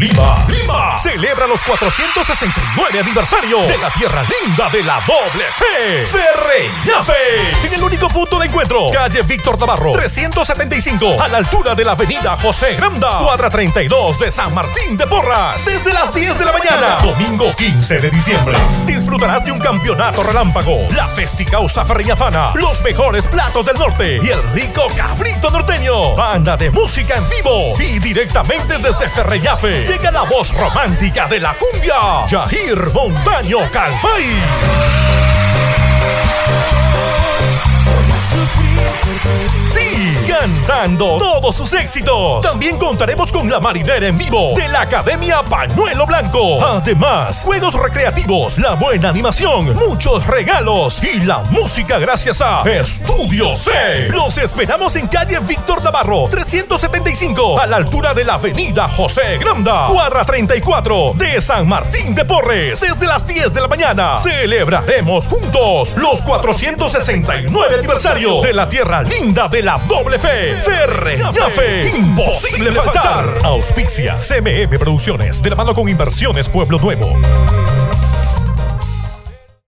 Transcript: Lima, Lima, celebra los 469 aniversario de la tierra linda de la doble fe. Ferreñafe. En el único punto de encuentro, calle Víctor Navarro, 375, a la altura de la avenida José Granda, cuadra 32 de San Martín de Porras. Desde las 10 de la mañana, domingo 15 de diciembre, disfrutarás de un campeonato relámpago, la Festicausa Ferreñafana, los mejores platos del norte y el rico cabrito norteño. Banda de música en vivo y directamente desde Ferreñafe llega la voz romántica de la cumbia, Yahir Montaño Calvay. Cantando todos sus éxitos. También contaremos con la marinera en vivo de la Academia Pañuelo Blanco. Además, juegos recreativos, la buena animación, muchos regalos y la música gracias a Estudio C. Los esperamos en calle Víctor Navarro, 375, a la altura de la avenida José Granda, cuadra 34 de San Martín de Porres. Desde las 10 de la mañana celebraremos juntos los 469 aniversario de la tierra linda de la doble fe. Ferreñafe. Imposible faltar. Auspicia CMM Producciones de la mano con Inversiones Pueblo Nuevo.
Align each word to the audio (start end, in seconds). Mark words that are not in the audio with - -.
Lima, 0.00 0.46
Lima, 0.48 0.96
celebra 0.96 1.46
los 1.46 1.62
469 1.62 3.00
aniversario 3.00 3.66
de 3.66 3.76
la 3.76 3.92
tierra 3.92 4.22
linda 4.22 4.70
de 4.70 4.82
la 4.82 4.98
doble 5.06 5.44
fe. 5.52 6.06
Ferreñafe. 6.06 7.66
En 7.66 7.74
el 7.74 7.82
único 7.82 8.08
punto 8.08 8.38
de 8.38 8.46
encuentro, 8.46 8.86
calle 8.90 9.20
Víctor 9.20 9.58
Navarro, 9.58 9.92
375, 9.92 11.20
a 11.20 11.28
la 11.28 11.36
altura 11.36 11.74
de 11.74 11.84
la 11.84 11.92
avenida 11.92 12.34
José 12.40 12.76
Granda, 12.76 13.18
cuadra 13.18 13.50
32 13.50 14.18
de 14.18 14.30
San 14.30 14.54
Martín 14.54 14.96
de 14.96 15.06
Porras. 15.06 15.66
Desde 15.66 15.92
las 15.92 16.14
10 16.14 16.38
de 16.38 16.44
la 16.46 16.52
mañana, 16.52 16.96
domingo 17.02 17.54
15 17.54 17.98
de 17.98 18.10
diciembre, 18.10 18.56
disfrutarás 18.86 19.44
de 19.44 19.52
un 19.52 19.58
campeonato 19.58 20.22
relámpago, 20.22 20.88
la 20.96 21.06
Festicausa 21.08 21.84
Ferreñafana, 21.84 22.52
los 22.54 22.80
mejores 22.80 23.26
platos 23.26 23.66
del 23.66 23.76
norte 23.76 24.18
y 24.22 24.30
el 24.30 24.42
rico 24.54 24.88
cabrito 24.96 25.50
norteño. 25.50 26.16
Banda 26.16 26.56
de 26.56 26.70
música 26.70 27.16
en 27.16 27.28
vivo 27.28 27.78
y 27.78 27.98
directamente 27.98 28.78
desde 28.78 29.06
Ferreñafe 29.10 29.89
llega 29.90 30.12
la 30.12 30.22
voz 30.22 30.54
romántica 30.54 31.26
de 31.26 31.40
la 31.40 31.52
cumbia, 31.54 32.24
Yahir 32.28 32.92
Montaño 32.94 33.58
Calvay. 33.72 34.79
Cantando 40.40 41.18
todos 41.18 41.54
sus 41.54 41.70
éxitos. 41.74 42.40
También 42.40 42.78
contaremos 42.78 43.30
con 43.30 43.50
la 43.50 43.60
marinera 43.60 44.06
en 44.06 44.16
vivo 44.16 44.54
de 44.56 44.68
la 44.68 44.82
Academia 44.82 45.42
Pañuelo 45.42 46.06
Blanco. 46.06 46.64
Además, 46.64 47.42
juegos 47.44 47.74
recreativos, 47.74 48.58
la 48.58 48.72
buena 48.72 49.10
animación, 49.10 49.76
muchos 49.76 50.26
regalos 50.26 51.02
y 51.02 51.20
la 51.20 51.40
música 51.50 51.98
gracias 51.98 52.40
a 52.40 52.62
Estudio 52.62 53.54
C. 53.54 54.08
Los 54.08 54.38
esperamos 54.38 54.96
en 54.96 55.08
calle 55.08 55.38
Víctor 55.40 55.84
Navarro, 55.84 56.26
375, 56.30 57.60
a 57.60 57.66
la 57.66 57.76
altura 57.76 58.14
de 58.14 58.24
la 58.24 58.34
avenida 58.34 58.88
José 58.88 59.36
Granda, 59.36 59.88
cuadra 59.88 60.24
34 60.24 61.12
de 61.16 61.38
San 61.42 61.68
Martín 61.68 62.14
de 62.14 62.24
Porres. 62.24 62.80
Desde 62.80 63.06
las 63.06 63.26
10 63.26 63.52
de 63.52 63.60
la 63.60 63.68
mañana 63.68 64.18
celebraremos 64.18 65.28
juntos 65.28 65.98
los 65.98 66.22
469 66.22 67.74
aniversario 67.74 68.40
de 68.40 68.54
la 68.54 68.66
tierra 68.66 69.02
linda 69.02 69.46
de 69.46 69.62
la 69.62 69.78
doble 69.86 70.18
fe. 70.18 70.29
Ferreñafe. 70.30 71.88
Imposible 71.96 72.72
faltar. 72.72 73.38
Auspicia 73.42 74.16
CMM 74.18 74.78
Producciones 74.78 75.42
de 75.42 75.50
la 75.50 75.56
mano 75.56 75.74
con 75.74 75.88
Inversiones 75.88 76.48
Pueblo 76.48 76.78
Nuevo. 76.78 77.18